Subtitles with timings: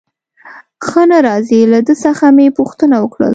[0.85, 3.29] ښه نه راځي، له ده څخه مې پوښتنه وکړل.